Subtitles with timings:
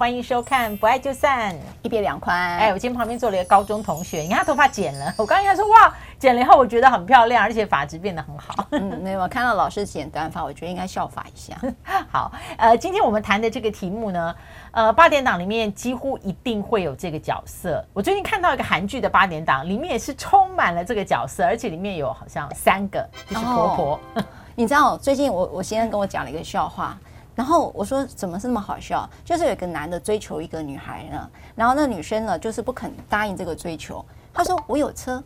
[0.00, 1.52] 欢迎收看《不爱就散》，
[1.82, 2.34] 一别两宽。
[2.34, 8.66] 哎，我今天旁边坐了一个高中同学，你看他头发剪了， 我刚刚跟他说哇，剪了以后我觉得很漂亮，而且发质变得很好。
[8.70, 11.54] 嗯，没有，看到老师剪短发，我觉得应该效法一下。
[12.10, 14.34] 好，呃，今天我们谈的这个题目呢，
[14.70, 17.84] 呃，八点档里面几乎一定会有这个角色。
[17.92, 24.00] 我最近看到一个韩剧的八点档，里面也是充满了这个角色，而且里面有好像三个，就是婆婆。
[24.14, 24.24] 哦、
[24.54, 26.98] 你知道，最近我我先生跟我讲了一个笑话。
[27.40, 29.08] 然后我说怎么是那么好笑？
[29.24, 34.04] 就是有一个男的追求一个女孩呢，然后那女生呢就是不肯答应这个追求。
[34.30, 35.24] 他说我有车，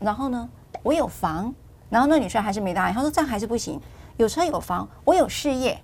[0.00, 0.48] 然后呢
[0.82, 1.54] 我有房，
[1.90, 2.94] 然后那女生还是没答应。
[2.94, 3.78] 他说这样还是不行，
[4.16, 5.78] 有车有房，我有事业，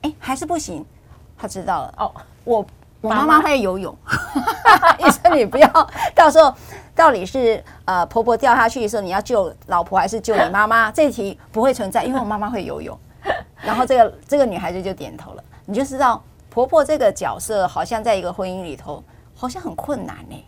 [0.00, 0.84] 哎还是不行。
[1.38, 2.66] 他知道了哦，我
[3.00, 3.96] 我妈妈会游泳，
[4.98, 5.68] 医生你不要
[6.16, 6.52] 到时候
[6.96, 10.90] 到底是呃婆婆掉下去的时候你要救老婆还是救你妈妈？
[10.90, 12.98] 这题不会存在，因为我妈妈会游泳。
[13.64, 19.02] 然后这个这个女孩子就点头了，你就知道婆婆这个角色好像在一个婚姻里头
[19.34, 20.44] 好像很困难呢。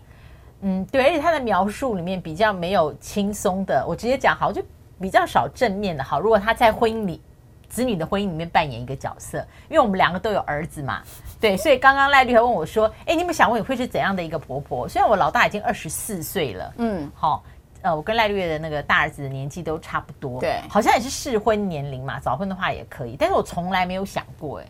[0.63, 4.63] 嗯，对，而且她的描述里面比较没有轻松的，我直接讲好，就
[5.01, 6.03] 比较少正面的。
[6.03, 7.21] 好，如果她在婚姻里，
[7.69, 11.03] 子女的婚姻里面扮演一个角色，因为我们两个都有儿子嘛，
[11.41, 17.43] 对，所以刚刚赖律还问我说：“哎，你有没有想过你会是怎样的一个婆婆？”虽然我老大已经二十四岁了，嗯，好。
[17.85, 23.15] 呃，我跟赖月的那个大儿子的年纪都差不多，对，好像也是适婚年龄嘛，早婚的话也可以。
[23.15, 24.67] 但是我从来没有想过，哎，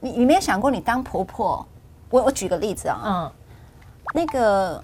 [0.00, 1.64] 你你没有想过你当婆婆？
[2.10, 3.32] 我我举个例子啊，嗯，
[4.12, 4.82] 那个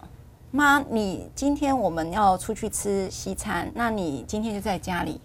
[0.53, 5.21] 妈，你今天我们要出去吃西餐，那你今天就在家里，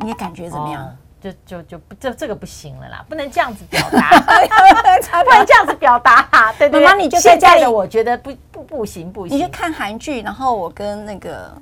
[0.00, 0.86] 你的感觉怎么样？
[0.86, 4.10] 哦就就就不这这个不行了啦，不能这样子表达，
[5.24, 6.52] 不能这样子表达哈。
[6.58, 9.38] 对对，妈妈你就在家里，我觉得不不不行不行。
[9.38, 11.56] 你就看韩剧，然后我跟那个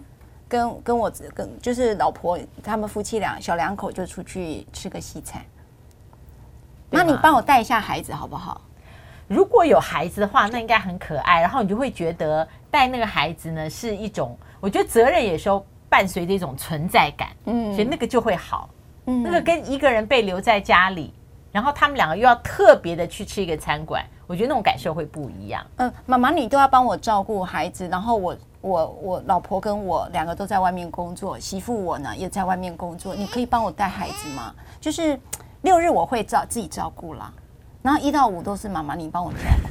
[0.48, 5.42] 跟跟我跟就是老婆他们夫妻俩小两口就出去吃个西餐。
[6.88, 8.62] 那你帮我带一下孩子好不好？
[9.28, 11.40] 如果有孩子的话，那应该很可爱。
[11.42, 18.68] 然后你就会觉得带那个孩子呢是一种，我觉得责任有时候伴随着一种存在感，嗯，所以那个就会好。
[19.04, 21.12] 那个跟一个人被留在家里，
[21.50, 25.66] 然后他们两个又要特别的去吃一个餐馆，我觉得那种感受会不一样。
[25.76, 34.54] 嗯，妈妈你都要帮我照顾孩子，然后我我我老婆跟我两个都在外面工作，媳妇我呢也在外面工作，你可以帮我带孩子吗？
[34.80, 35.18] 就是
[35.62, 37.32] 六日我会照自己照顾啦，
[37.82, 39.68] 然后一到五都是妈妈你帮我照顾。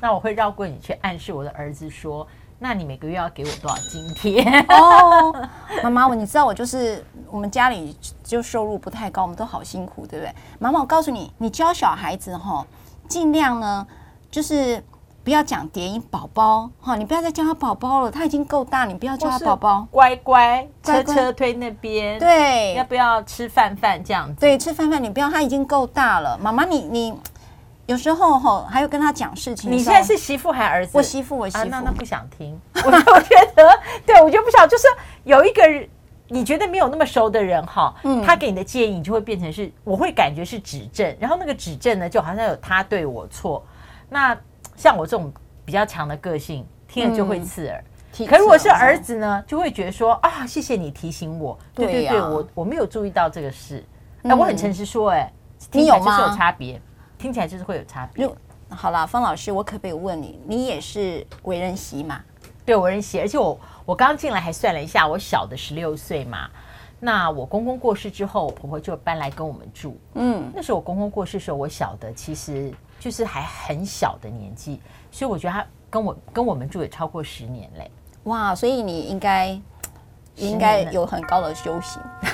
[0.00, 2.26] 那我会绕过你去暗示我的儿子说。
[2.58, 4.42] 那你每个月要给我多少津贴？
[4.68, 5.48] 哦，
[5.82, 7.94] 妈妈，我你知道我就是我们家里
[8.24, 10.34] 就收入不太高，我们都好辛苦，对不对？
[10.58, 12.66] 妈妈，我告诉你，你教小孩子哈，
[13.08, 13.86] 尽量呢
[14.30, 14.82] 就是
[15.22, 24.40] 不要讲叠音宝宝哈，你不要再叫他宝宝了，他已经够大，你不要叫他宝宝，乖乖，车车推那边，对，要不要吃饭饭这样子？
[24.40, 27.14] 对，吃饭饭，你不要，他已经够大了，妈妈，你你。
[27.86, 29.70] 有时候哈，还有跟他讲事情。
[29.70, 30.92] 你现在是媳妇还是儿子？
[30.94, 31.64] 我媳妇，我媳妇。
[31.66, 32.58] 那那不想听。
[32.74, 34.84] 我就觉得，对我就不想，就是
[35.24, 35.62] 有一个
[36.28, 37.94] 你觉得没有那么熟的人哈，
[38.24, 43.64] 他给你的建议就会变成是，我会感觉是指正，然后那个指正呢，就好像有他对我错。
[44.08, 44.36] 那
[44.74, 45.32] 像我这种
[45.64, 47.84] 比较强的个性，听了就会刺耳。
[48.26, 51.56] 可如果是儿子呢，就会觉得说啊，谢谢你提醒我。
[51.72, 53.84] 对对对，我我没有注意到这个事。
[54.22, 55.30] 哎，我很诚实说，哎，
[55.70, 56.16] 你有吗？
[56.16, 56.80] 是有差别。
[57.18, 58.28] 听起来就是会有差别。
[58.68, 62.20] 好了，方老师，我可不可以问你，你也是为人媳嘛？
[62.64, 66.48] 对，为人媳，而且我我刚进来还算了一下，我小的十六岁嘛。
[66.98, 69.96] 那我公公过世之后，我婆婆就搬来跟我们住。
[70.14, 77.90] 嗯，那时候我公公过世的时候，我小的其实就是还很小的年纪，所以我觉得他跟我跟我们住也超过十年嘞。
[78.24, 79.60] 哇，所以你应该。
[80.38, 81.98] 应该有很高的修行，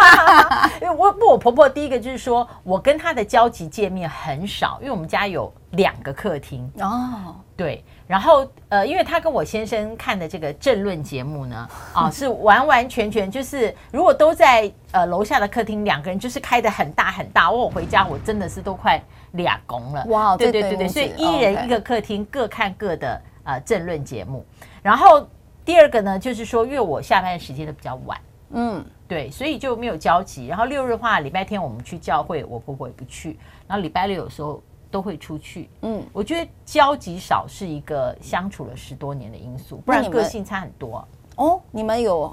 [0.80, 6.70] 因为我不，我婆婆第一个就是说我跟她的交集见面很少，因为我们家有两个客厅。
[6.78, 19.02] 哦，对，然后呃，因为她跟我先生看的这个政论节目呢， 啊，是完完全全就是如果都在呃楼下的客厅，两个人就是开的很大很大，我回家我真的是都快
[19.32, 24.44] 俩公了，哇，对对对对，所以一人一个客厅，各看各的呃政论节目，
[24.82, 25.26] 然后。
[25.62, 30.46] 第二个呢，就是说，因为我下班的时间都比较晚，嗯，对，所以就没有交集。
[30.46, 33.36] 然后六日的话，礼拜天我们去教会，我婆婆也不去。
[33.66, 41.04] 然后礼拜六有时候都会出去，嗯，我觉得交集少是一个相处了十多年的因素，不然个性差很多。
[41.34, 42.32] 哦，你们有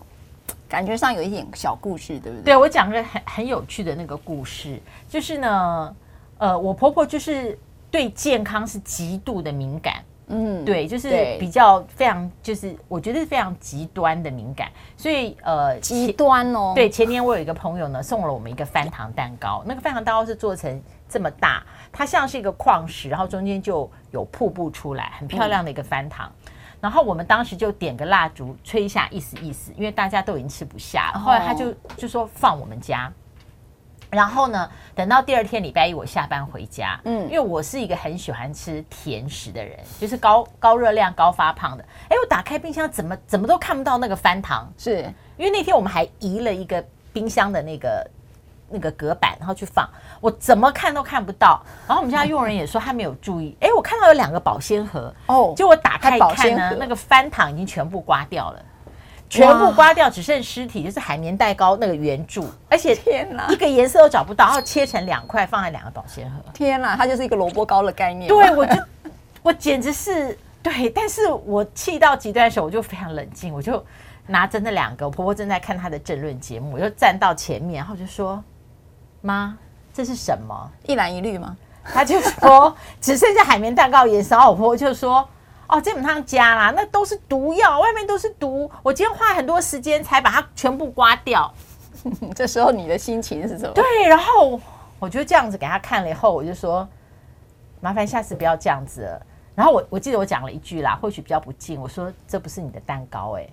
[0.69, 2.43] 感觉上有一点小故事，对不对？
[2.43, 5.95] 对，我讲个很很有趣的那个故事，就是呢，
[6.37, 7.57] 呃，我婆婆就是
[7.89, 10.03] 对健康是极度的敏感。
[10.29, 16.73] 嗯，对，就是比较非常，就是我觉得是非常极端的敏感，所以呃，极端哦。
[16.75, 21.63] 对，前年我有一个朋友呢，送了我们一个翻糖蛋糕，那个翻糖蛋糕是做成这么大，
[21.93, 26.29] 它像是一个矿石，然后中间就有瀑布出来，很漂亮的一个翻糖。
[26.45, 26.51] 嗯、
[26.81, 31.13] 然后我们当时就点个蜡烛，吹一下，意思意思，因为大家都已经吃不下。
[31.13, 33.09] 后来他就就说放我们家。
[34.09, 41.83] 然后呢，等到第二天礼拜一我下班回家，嗯，因为我是一个很喜欢吃甜食的人，就是高高热量、高发胖的。
[42.09, 45.13] 哎，我打开冰箱，怎么怎么都看不到那个翻糖，是。
[45.37, 46.83] 因为那天我们还移了一个
[47.13, 48.09] 冰箱的那个
[48.69, 49.87] 那个隔板，然后去放，
[50.19, 51.61] 我怎么看都看不到。
[51.85, 58.65] 然后我们家佣人也说他没有注意，哎，我看到有两个保鲜盒，哦，就我打开一看呢，那个翻糖已经全部刮掉了。
[59.29, 66.37] 全部刮掉，只剩尸体，就是海绵蛋糕那个圆柱，而且天哪，一个颜色都找不到，然后切成两块放在两个保鲜盒。
[66.53, 68.29] 天哪，它就是一个萝卜糕的概念。
[68.29, 68.75] 对， 我就
[69.43, 73.83] 我简直是对，但是我气到极端的时候，我就非常冷静，我就
[74.27, 78.41] 拿着那两个，我婆婆正在看她的政论节目，我就站到前面，然后就说
[79.21, 79.57] ：“妈，
[79.93, 80.71] 这是什么？
[80.85, 85.27] 一蓝一绿吗？”她就说：“只剩下海绵蛋糕颜色。”然后我婆婆就说。
[85.67, 88.69] 哦，基本上加啦，那都是毒药，外面都是毒。
[88.81, 91.53] 我今天花很多时间才把它全部刮掉。
[92.33, 93.73] 这时候你的心情是什么？
[93.73, 94.59] 对，然后
[94.97, 96.87] 我就这样子给他看了以后，我就说，
[97.81, 99.25] 麻烦下次不要这样子了。
[99.55, 103.49] 然后我我记得我讲了一句啦，或许比较不敬，我说这不是你的蛋糕，欸，哎，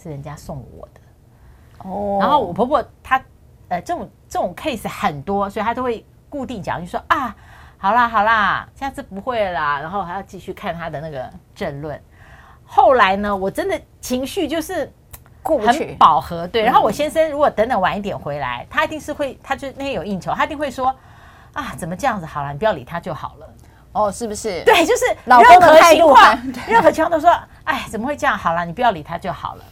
[0.00, 1.88] 是人家送我的。
[1.88, 2.18] 哦。
[2.20, 3.22] 然后我婆婆她
[3.68, 7.36] 呃这种这种 case 很多，所以她都会固定讲，就说啊。
[7.80, 12.00] 好啦好啦，下次不会啦，然后还要继续看他的那个政论。
[12.66, 14.92] 后来呢，我真的情绪就是
[15.42, 16.46] 过不去，很饱和。
[16.48, 20.94] 对，然后我先生如果等等晚一点回来，他一定是会，他就那天有应酬，他一定会说
[21.52, 22.26] 啊，怎么这样子？
[22.26, 23.48] 好了，你不要理他就好了。
[23.92, 24.62] 哦，是不是？
[24.64, 27.32] 对，就是任何情况，任何情况都说，
[27.64, 28.36] 哎，怎么会这样？
[28.36, 29.64] 好了，你不要理他就好了。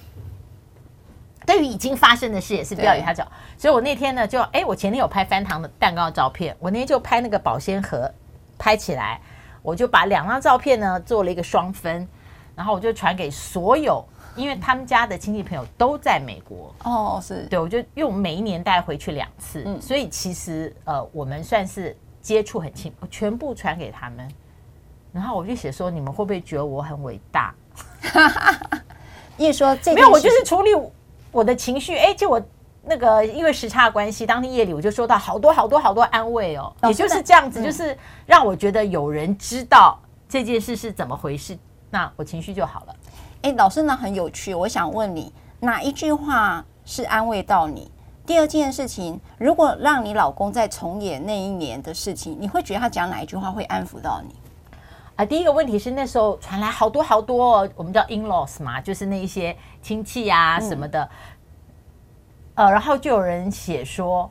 [1.47, 3.27] 对于已经发生的事也是不要与他讲，
[3.57, 8.13] 所以我那天呢就哎，我前天有拍翻糖的蛋糕的照片，我那天就拍那个保鲜盒，
[8.59, 9.21] 拍起来，
[9.63, 12.07] 我就把两张照片呢做了一个双分，
[12.57, 14.05] 然后我就传给所有，
[14.35, 24.29] 因为他们家的亲戚朋友都在美国哦，是对，我就用每一年带回去两次，嗯，所以其实呃我们算是接触很亲，我全部传给他们，
[25.13, 27.55] 然后我就写说，你们会不会觉得我很伟大？
[29.39, 30.71] 因为说这没有，我就是处理。
[31.37, 32.41] 我的情绪，哎，就我
[32.83, 37.95] 那个因为时差关系，当天夜里我就收到好多好多好多安慰哦，也就是这样子，就是
[38.25, 41.55] 让我觉得有人知道这件事是怎么回事，
[41.91, 42.97] 那我情绪就好了。
[43.43, 45.31] 哎，老师呢很有趣，我想问你，
[45.61, 47.91] 哪一句话是安慰到你？
[48.25, 54.35] 第二件事情，如果让你老公再重演那一年的事情，你会觉得他讲哪一句话会安抚到你？
[55.17, 61.09] 啊，第一个问题是那时候传来好多好多，我们叫 in-laws 嘛，就是那一些亲戚啊什么的，
[62.55, 64.31] 嗯、呃，然后就有人写说，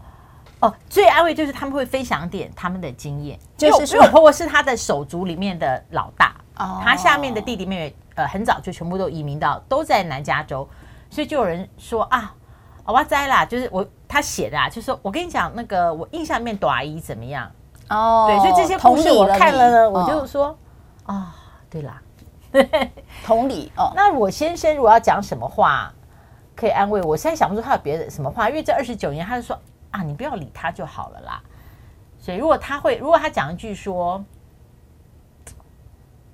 [0.60, 10.70] 哦，最安慰就是他们会分享点他们的经验，就是说我婆婆是他的手足里面的老大，哦，他下面的弟弟妹妹，呃，很早就全部都移民到都在南加州，
[11.10, 12.31] 所以就有人说啊，
[12.86, 17.52] 我栽啦，就是我他写的啊，就是说我跟你讲那个我印象里面朵阿姨怎么样。
[17.90, 20.56] 哦，对，所以这些故事我看了呢，我就说。
[21.06, 21.25] 哦啊、哦，
[21.69, 22.02] 对啦，
[23.25, 23.92] 同理哦。
[23.96, 25.94] 那我先生如果要讲什么话
[26.56, 29.60] 可以安慰我，现在想不出他有别的什么话，因为这二十九年，他就说
[29.92, 31.42] 啊，你不要理他就好了啦。
[32.18, 34.24] 所以如果他会，如果他讲一句说，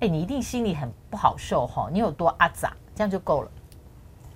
[0.00, 3.50] 哎，你一定心里很不好受哈，你有多阿杂，这样就够了。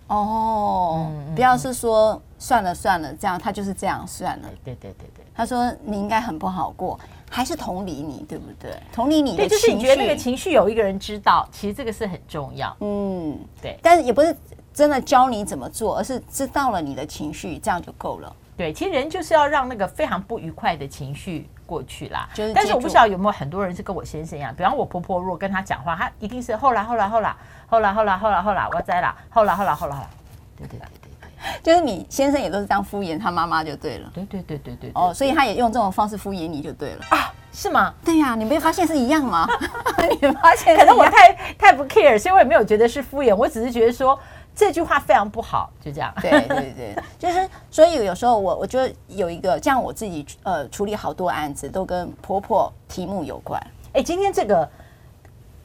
[0.08, 4.48] 哦，嗯、不要是说算了算了，这样他就是这样算了。
[4.64, 6.98] 对对对对，他说你应该很不好过。
[7.28, 8.72] 还是同理你，对不对？
[8.92, 12.74] 同理你的情绪，就是你觉得那个情绪有一个人知道，其实这个是很重要。
[12.80, 13.76] 嗯，对。
[13.82, 14.34] 但是也不是
[14.72, 18.32] 真的教你怎么做，而是知道了你的情绪，这样就够了。
[18.56, 22.28] 对，其实人就是要让那个非常不愉快的情绪过去啦。
[22.32, 29.96] 就是，但是我不知道有没有很多人是跟我先生一样，比方我婆婆如果跟他讲话，他一定是后来后来后来后来后来后来后来我在啦，后来后来后来
[30.56, 30.86] 对对对。
[31.62, 37.94] 就是你先生也都是这样敷衍他妈妈就对了，对对对对对，对，哦，所以他也用这种方式敷衍你就对了啊，是吗？
[38.04, 39.48] 对呀、啊，你没发现是一样吗？
[40.20, 44.18] 你发现可能我太太不 care，所以我也没有觉得是敷衍，我只是觉得说
[44.54, 46.12] 这句话非常不好，就这样。
[46.20, 53.60] 对对对，就是所以有时候我我觉得有一个像我自己呃处理好多案子都跟婆婆题目有关。
[53.92, 54.68] 哎，今天这个。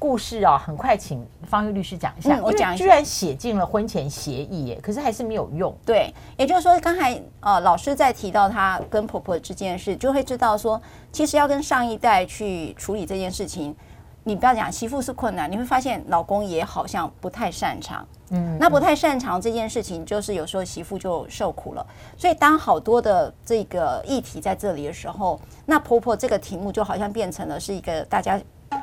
[0.02, 2.36] 故事啊，很快请方玉律师讲一下。
[2.36, 5.72] 嗯、我讲，居然写进了婚前协议耶，可是还是没有用。
[5.86, 10.82] 对，也就是说，刚才呃老师在提到她跟婆婆之间的事，就会知道说，
[11.12, 13.76] 其实要跟上一代去处理这件事情，
[14.24, 18.04] 你不要讲媳妇是困难，你会发现老公也好像不太擅长。
[18.32, 21.86] 嗯，那不太擅长这件事情，就是有时候媳妇就受苦了。
[22.18, 28.42] 所以当好多的这个议题在这里的时候，那婆婆这个题目就好像变成了是一个大家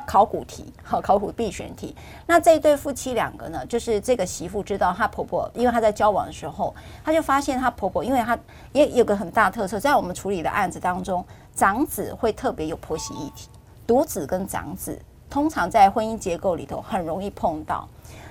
[0.09, 1.95] 考古题，好， 考古必选题。
[2.25, 6.73] 那这一对夫妻两个呢，就是这个媳妇知道她婆婆，因为她在交往的时候，
[7.05, 8.35] 她就发现她婆婆，因为她
[8.73, 11.23] 也有个很大特色，在我们处理的案子当中，
[11.53, 13.49] 长子会特别有婆媳议题，
[13.85, 14.99] 独子跟长子
[15.29, 17.87] 通常在婚姻结构里头很容易碰到。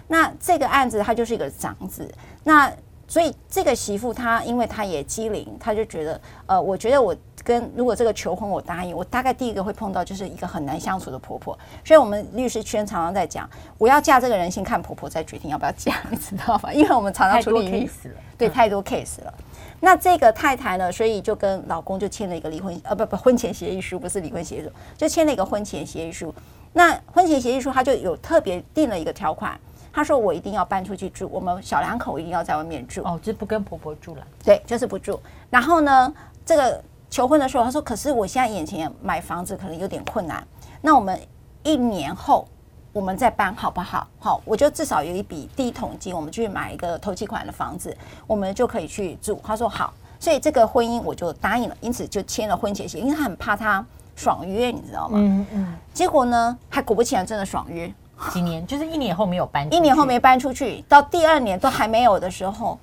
[0.09, 2.73] 那这个案子他就是一个长子，那
[3.07, 7.15] 所以这个媳妇她因为她也机灵，她就觉得，呃，我觉得我
[7.49, 11.59] 跟如果这个求婚我答应，我大概第一个会碰到就是一个很难相处的婆婆。
[11.83, 16.71] 所以我们律师圈常常在讲，我要嫁这个人先看婆婆再决定要不要嫁，你知道吗？
[16.71, 19.33] 因为我们常常处理 case 了，对，太多 case 了。
[19.81, 26.35] 那这个太太呢，所以就跟老公就签了一个离婚，呃，不不，婚前协议书，不是离婚协议书，就签了一个婚前协议书。
[26.75, 29.59] 那婚前协议书他就有特别定了一个条款。
[29.90, 33.02] 他说：“我一定要搬出去住，我们小两口一定要在外面住。
[33.02, 34.25] 哦，就不跟婆婆住了。
[34.45, 35.19] 对，就是不住。
[35.50, 36.14] 然后呢，
[36.45, 40.47] 这个求婚的时候，他说：‘可是我现在眼前买房子可能有点困难，
[40.81, 41.19] 那我们
[41.62, 42.47] 一年后
[42.93, 47.97] 我们再搬好不好？’好，我就至少有一笔第一桶金，我们去买一个头期款的房子，
[48.27, 49.41] 我们就可以去住。
[49.45, 53.85] 他说好，所以这个婚姻我就答应了，因此就签了婚前协议，因为他很怕他
[54.15, 55.19] 爽约，你知道吗？
[55.21, 55.75] 嗯嗯。
[55.95, 57.93] 结果呢，还果不其然，真的爽约。”
[58.33, 62.77] 几年就是一年后没有搬，一年后没搬出去，到第二年都还没有的时候，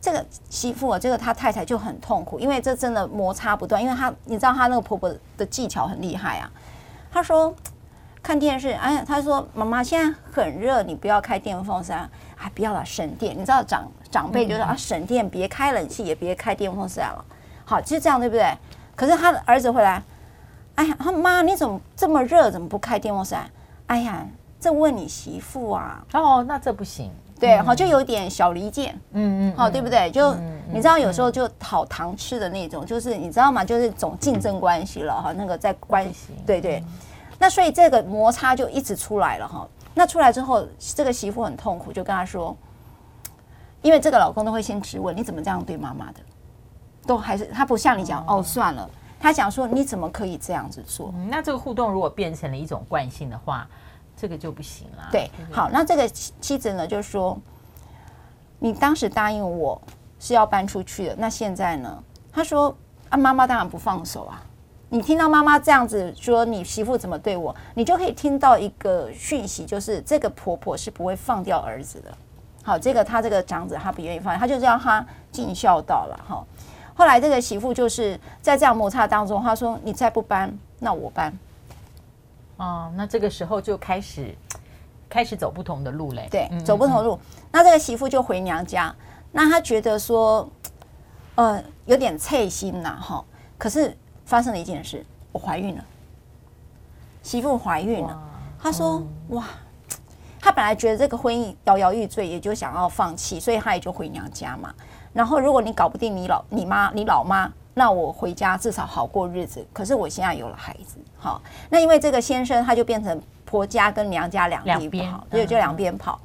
[0.00, 3.82] 这个媳妇啊，这个他太太就很痛苦，因为这真的摩擦不断。
[3.82, 6.50] 因为她你知道她那个婆婆的技巧很厉害啊。
[7.10, 7.54] 她说
[8.22, 13.34] 看电视，哎，她说妈妈现在很热，你不要开电风扇，还不要了省电。
[13.34, 17.24] 你知道长长辈就说啊，省电，别开冷气，也别开电风扇了。
[17.64, 18.56] 好，就是这样，对不对？
[18.94, 20.02] 可是他的儿子回来，
[20.76, 23.50] 哎呀，他妈你怎么这么热，怎么不开电风扇？
[23.88, 24.26] 哎呀。
[24.58, 26.02] 这问你媳妇啊？
[26.14, 27.12] 哦，那这不行。
[27.38, 28.98] 对，好，就有点小离间。
[29.12, 30.10] 嗯嗯，好，对不对？
[30.10, 30.34] 就
[30.72, 33.62] 你知道，有时候就讨糖吃的那种，就是你知道吗？
[33.62, 35.32] 就是总竞争关系了哈。
[35.32, 36.82] 那个在关系，对对。
[37.38, 39.68] 那所以这个摩擦就一直出来了哈。
[39.92, 42.56] 那出来之后，这个媳妇很痛苦，就跟他说，
[43.82, 46.20] 因为这个老公都会先质问你怎么这样对妈妈的，
[47.06, 48.88] 都还是他不像你讲哦，算了，
[49.20, 51.12] 他讲说你怎么可以这样子做？
[51.28, 53.68] 那这个互动如果变成了一种惯性的话。
[54.16, 55.08] 这个就不行了。
[55.12, 57.38] 对，好，那这个妻子呢，就说
[58.58, 59.80] 你当时答应我
[60.18, 62.02] 是要搬出去的，那现在呢？
[62.32, 62.74] 他说
[63.10, 64.42] 啊，妈妈当然不放手啊。
[64.88, 72.16] 你听到妈妈这样子说，你媳妇怎么对我，你就可以听到一个讯息，就是这个婆婆是不会放掉儿子的。
[72.62, 76.24] 好，这个他这个长子他不愿意放，他就让他尽孝道了。
[76.28, 76.44] 哈，
[76.94, 81.36] 后来这个媳妇就是在这样摩擦当中，他说你再不搬，那我搬。
[82.56, 84.34] 哦，那这个时候就开始
[85.08, 86.26] 开始走不同的路嘞。
[86.30, 87.18] 对，走不同路。
[87.52, 88.94] 那这个媳妇就回娘家，
[89.30, 90.48] 那她觉得说，
[91.34, 93.24] 呃，有点脆心呐，哈。
[93.58, 95.84] 可是发生了一件事，我怀孕了。
[97.22, 98.18] 媳妇怀孕了，
[98.58, 99.44] 她说：“哇，
[100.40, 104.74] 她本来觉得这个婚姻摇摇欲坠，也就想要放弃，所以她也就回娘家嘛。
[105.12, 116.18] 然后如果你搞不定你老你妈你老妈。”那我回家至少好过日子，可是我现在有了孩子，好，那因为这个先生他就变成婆家跟娘家两地跑，对，就两边跑。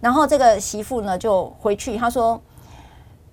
[0.00, 2.40] 然后这个媳妇呢就回去，他说：“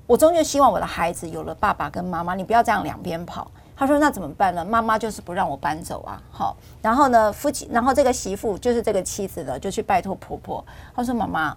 [0.05, 4.65] 我终究希望我的孩子有了爸爸跟妈妈，你不要这样两边跑。”他说：“那怎么办呢？
[4.65, 11.55] 妈妈就是不让我搬走啊。”好，然后呢，夫妻，然后这个媳妇就是这个妻子呢，就去拜托婆婆，她说：“妈妈。”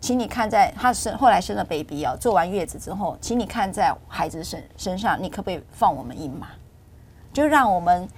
[0.00, 6.48] 请你看在她生后来生了 baby 哦，做完月子之后，请你看在孩子身身上，你可不可以放我们一马？
[7.32, 8.08] 就让我们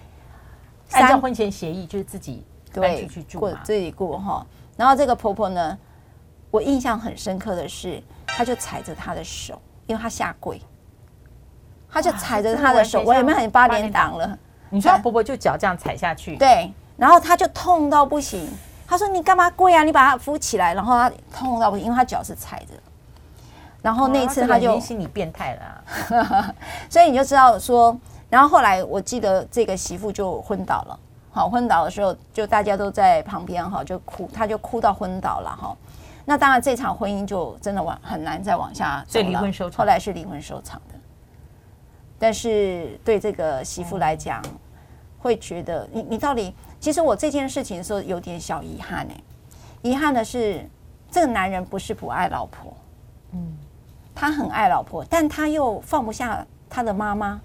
[0.92, 2.44] 按照婚前协议，就是自己
[2.74, 4.46] 搬出去住过自己过哈。
[4.76, 5.78] 然后这个婆婆呢，
[6.50, 10.60] 我印象很深刻的是，她就踩着她的手，因为她下跪，
[11.90, 14.38] 她就踩着她的手，我有没有很八点档了？
[14.70, 18.48] 你说婆婆就脚这样踩下去，对，然后她就痛到不行。
[18.88, 19.82] 他说：“你干嘛跪啊？
[19.82, 22.72] 你把他扶起来。”然后他痛到不行，因为他脚是踩着。
[23.82, 26.54] 然后那一次他就心理变态了、啊，
[26.88, 27.94] 所以你就知道说。
[28.30, 30.98] 然后后来我记得这个媳妇就昏倒了。
[31.30, 35.76] 好，昏倒的时候就大家都在旁边哈，就哭，他就哭到昏倒了哈。
[36.24, 39.26] 那当然这场婚姻就真的往很难再往下走了。
[39.26, 39.78] 离婚收场。
[39.78, 40.94] 后来是离婚收场的。
[42.18, 44.42] 但是对这个媳妇来讲，
[45.18, 46.54] 会觉得你你到底。
[46.80, 49.14] 其实我这件事情的时候有点小遗憾呢。
[49.82, 50.68] 遗憾的是，
[51.10, 52.76] 这个男人不是不爱老婆，
[53.32, 53.56] 嗯，
[54.14, 57.40] 他很爱老婆，但他又放不下他的妈妈。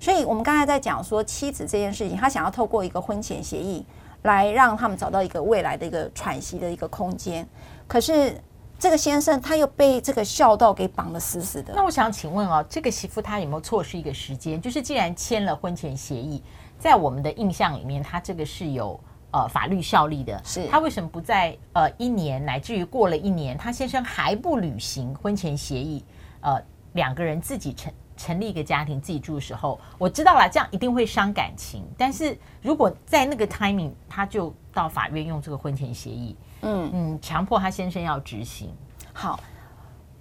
[0.00, 3.84] 所以我们刚才在讲说妻子这件事情，他想要透过一个婚前协议
[4.22, 7.44] 来让他们找到一个未来的一个喘息的一个空间。
[7.86, 8.40] 可是
[8.78, 11.72] 这个先生他又被这个孝道给绑得死死的。
[11.74, 14.60] 那我想请问哦，这个媳妇她有没有错失一个时间？
[14.60, 16.40] 就是既然签了婚前协议，
[16.78, 18.98] 在我们的印象里面，他这个是有
[19.32, 20.40] 呃法律效力的。
[20.44, 26.04] 是他为什么不在呃一年乃至于过了一年，他先生还不履行婚前协议？
[26.40, 27.92] 呃，两个人自己成。
[28.20, 31.84] 成立一个家庭自己住的时候，我知道了，这样一定会伤感情。
[31.96, 38.74] 但是如果在那个 timing，他就到法院用这个婚前协议，嗯嗯，强迫他先生要执行。
[39.12, 39.38] 好，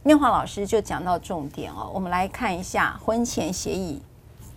[0.04, 4.00] 念华老师就讲到重点哦，我们来看一下婚前协议，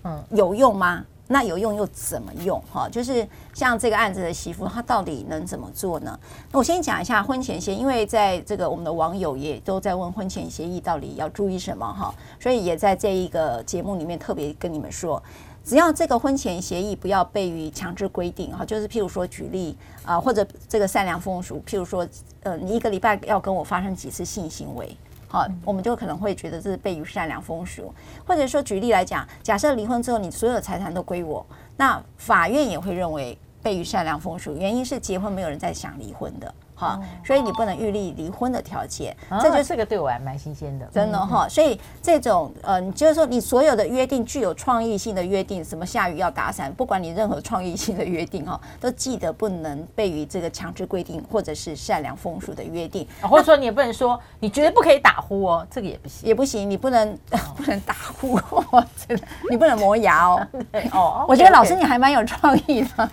[0.04, 1.02] 嗯，有用吗？
[1.32, 2.60] 那有用又怎么用？
[2.72, 6.18] 哈，就是像这个案子的媳妇，她到底能怎么做呢？
[6.50, 15.22] 那我先讲一下婚前协议，因为在这个我们的网友也都在问婚前协议到底要注意什么哈，所以也在这一个节目里面特别跟你们说，
[15.64, 22.04] 只要这个婚前协议不要被于强制规定哈，就是譬如说举例啊，或者这个善良风俗，譬如说
[22.42, 24.96] 呃，你一个礼拜要跟我发生几次性行为。
[25.32, 27.94] 好，我们就可能会觉得这是悖于善良风俗，
[28.26, 31.46] 或者说举例来讲，假设离婚之后你所有的财产都归我，
[31.76, 36.52] 那法院也会认为悖于善良风俗，原因是结婚没有人在想离婚的。
[36.80, 41.46] 好，所以你不能预立离婚的条件，这就这个对我还蛮新鲜的，真的哈。
[41.46, 57.14] 所以这种呃，你就是说你所有的约定具有创意性的约定，什么下雨要打伞，不管你任何创意性的约定哈， 都记得不能被于这个强制规定或者是善良风俗的约定，或者说你也不能说你绝对不可以打呼哦，这个也不行，也不行，你不能
[57.54, 60.48] 不能打呼哦，真的，你不能磨牙哦。
[60.92, 63.10] 哦，我觉得老师你还蛮有创意的。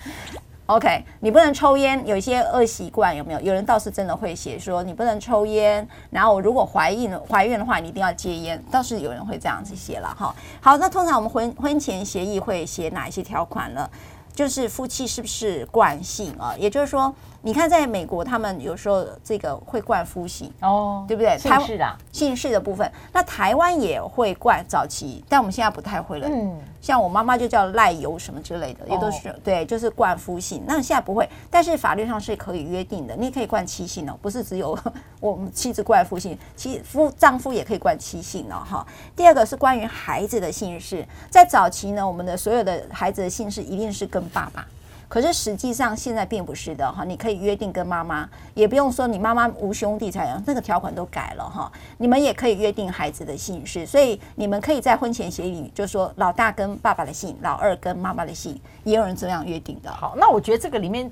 [0.67, 3.39] OK，你不能抽烟，有一些恶习惯有没有？
[3.39, 10.35] 有人倒是真的会写说你不能抽烟，然后如果怀孕怀孕的话，你一定要戒烟，倒是有人会这样子写了哈。
[10.59, 13.89] 好，那通常我们婚婚前协议会写哪一些条款呢？
[14.35, 16.53] 就是夫妻是不是惯性啊？
[16.59, 17.15] 也就是说。
[17.41, 21.37] 你看，在美国，他们有时候这个会冠夫姓哦，对不对？
[21.37, 26.27] 姓氏的姓氏的部分，那台湾也会冠早期，但我们现在不太会了。
[26.29, 30.63] 嗯，像我妈妈就叫赖油什么之类的，也都是对，就是冠夫姓。
[30.67, 34.77] 那现在不会，但是法律上是可以约定的，你可以冠妻姓哦，不是只有
[35.21, 38.63] 我们妻子冠夫姓，妻夫丈夫也可以冠妻姓哦。
[38.67, 44.65] 哈，第二个是关于孩子的姓氏，在早期呢，我们的所有的孩子的姓氏一定是跟爸爸。
[45.09, 59.91] 可是实际上现在并不是的哈，你可以约定跟妈妈，也不用说你妈妈无兄弟才那个条款都改了哈，你们也可以约定孩子的姓氏，所以你们可以在婚前协议里就说老大跟爸爸的姓，老二跟妈妈的姓，也有人这样约定的。
[59.91, 61.09] 好，那我觉得这个里面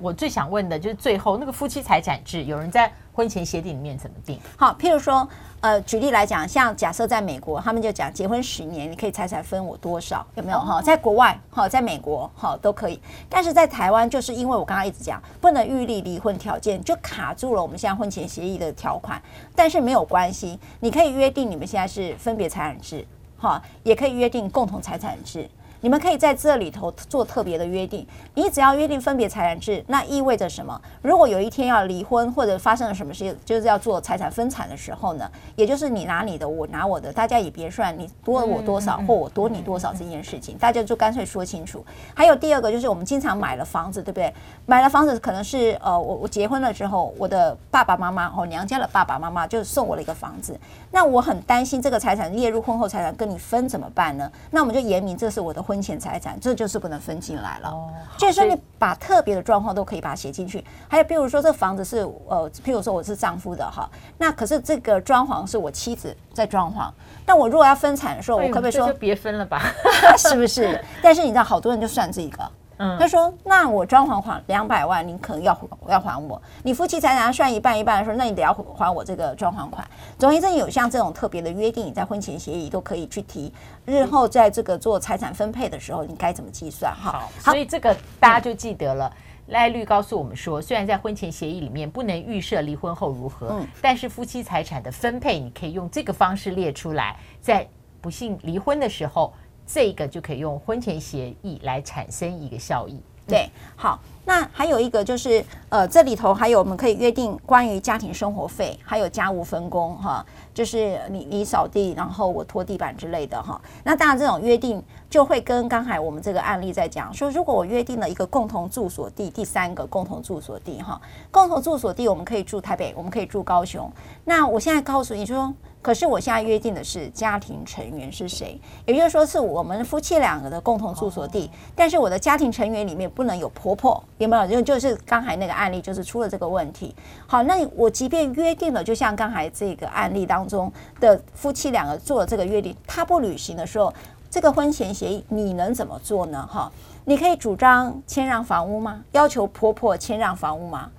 [0.00, 4.38] 我最想问的就是最后那个夫妻财产制，有人在婚前协定里面怎么定？
[4.56, 5.28] 好，譬如说。
[5.62, 10.80] 呃，举例来讲，像假设在美国，他们就讲结婚十年，你可以财产分我多少，有没有哈？
[10.80, 19.20] 在国外哈，在美国哈都可以，但是在台湾，就是因为我刚刚一直讲不能预立离婚条件，就卡住了我们现在婚前协议的条款。
[19.54, 25.46] 但是没有关系，你可以约定你们现在是分别财产制，哈，也可以约定共同财产制。
[25.82, 30.78] 你们可以在这里头做特别的约定，你只要约定分别财产制，那意味着什么？
[31.00, 41.82] 如果有一天要离婚或者发生了什么事，就是要做财产分产的时候呢，也就是你拿你的，我拿我的，大家也别算你多我多少或我多你多少这件事情，大家就干脆说清楚。
[42.14, 44.30] 还有第二个就是我们经常买了房子，对不对？
[44.66, 54.30] 买了房子可能是呃我我结婚了之后，我的爸爸妈妈哦娘家的爸爸妈妈就送我了一个房子，那我很担心这个财产列入婚后财产跟你分怎么办呢？
[54.50, 55.69] 那我们就言明这是我的。
[55.70, 57.68] 婚前财产，这就是不能分进来了。
[57.68, 60.64] 哦，就是说你把特别的状况都可以把它写进去。
[60.88, 66.90] 还有，比如说这房子是呃，譬如说我是丈夫的哈，那可是这个装潢是我妻子在装潢。
[67.24, 69.62] 那我如果要分产的时候，我可不可以说就别分了吧？
[70.18, 70.84] 是不是？
[71.00, 72.50] 但是你知道，好多人就算这个。
[72.82, 75.54] 嗯，他说：“那我装潢款两百万，你可能要
[75.86, 76.40] 要还我。
[76.62, 79.86] 你夫妻财产算一半一半的时候，那你得要还我这个装潢款。
[80.18, 83.52] 总而言之，有像这种特别的约定，你在婚前协议都可以去提。
[83.84, 86.90] 日后在这个做财产分配的时候，你该怎么计算？
[86.94, 89.12] 哈，好，所以这个大家就记得了。
[89.48, 97.68] 赖律告诉我们说，虽然在婚前协议里面不能预设离婚后如何，嗯，但是夫妻财产的分配，你可以用这个方式列出来，在
[98.00, 99.30] 不幸离婚的时候。”
[99.72, 103.00] 这个就可以用婚前协议来产生一个效益。
[103.28, 113.60] 对，好，那还有一个就是，呃，这里头还有我们可以约定关于家庭生活费，还有家务分工，哈，就是你你扫地，然后我拖地板之类的，哈。
[113.84, 123.88] 那当然这种约定就会跟刚才我们这个案例在讲说，如果我约定了一个共同住所地，第三个共同住所地，哈，共同住所地我们可以住台北，我们可以住高雄。
[124.24, 125.54] 那我现在告诉你说。
[125.82, 131.50] 可是我现在约定的是家庭成员是谁，也就是说是我们夫妻两个的共同住所地。
[131.74, 134.46] 但是我的家庭成员里面不能有婆婆，有没有？
[134.46, 136.94] 就就是刚才那个案例，就是出了这个问题。
[137.26, 143.92] 好，那我即便约定了，就像刚才这个案例当中的夫妻两个做了这个约定，他不履行的时候，
[144.30, 146.46] 这个婚前协议你能怎么做呢？
[146.46, 146.70] 哈，
[147.06, 149.02] 你可以主张谦让房屋吗？
[149.12, 150.90] 要求婆婆谦让房屋吗？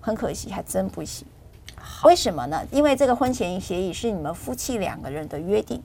[0.00, 1.26] 很可惜，还真不行。
[2.04, 2.62] 为什么呢？
[2.70, 5.82] 因为这个婚前协议是你们夫妻两个人的约定，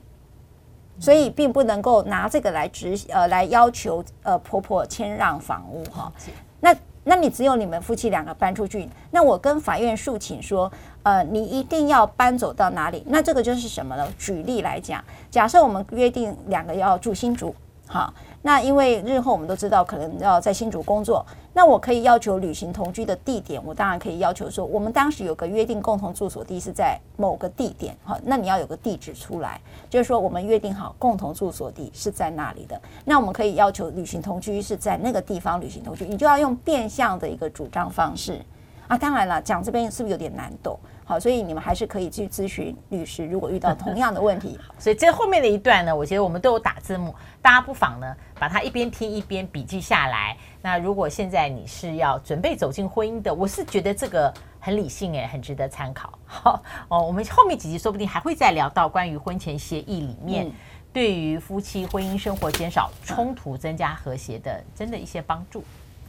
[0.98, 6.12] 所以并不能够拿这个来执呃来要求呃婆婆迁让房屋哈。
[6.60, 10.70] 那那你只有你们夫妻两个搬出去，那我跟法院诉请说，
[11.02, 13.04] 呃，你一定要搬走到哪里？
[13.06, 14.08] 那这个就是什么呢？
[14.18, 17.54] 举例来讲，假设我们约定两个要住新竹，
[17.86, 18.12] 好。
[18.46, 38.40] 那因为日后我们都知道可能要在新竹工作，那我可以要求履行同居的地点，我当然可以要求说，我们当时有个约定共同住所地是在某个地点，好，那你要有个地址出来，就是说我们约定好共同住所地是在那里的，那我们可以要求履行同居是在那个地方履行同居，你就要用变相的一个主张方式
[38.88, 40.78] 啊，当然了，讲这边是不是有点难懂？
[41.04, 44.58] 好，所以你们还是可以去咨询律师，如果遇到同样的问题。
[44.78, 50.36] 所以这后面的一段呢，我觉得我们都有打字幕，大家不妨呢把它一边听一边笔记下来。
[50.60, 56.18] 那如果现在你是要准备走进婚姻的，我是觉得这个很理性诶，很值得参考。
[56.24, 60.50] 好哦，我们后面几集说不定还会再聊到关于婚前协议里面
[60.92, 65.62] 对于夫妻婚姻生活减少冲突、增加和谐的真的一些帮助。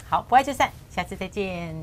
[0.10, 1.76] 好，不爱就散，下次再见。